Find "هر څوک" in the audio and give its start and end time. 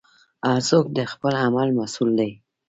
0.47-0.85